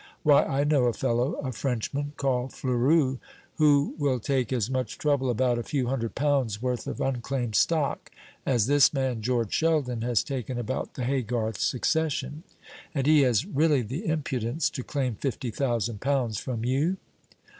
[0.23, 3.19] Why, I know a fellow, a Frenchman, called Fleurus,
[3.59, 8.09] who will take as much trouble about a few hundred pounds' worth of unclaimed stock
[8.43, 12.41] as this man, George Sheldon, has taken about the Haygarth succession.
[12.95, 16.97] And he has really the impudence to claim fifty thousand pounds from you?"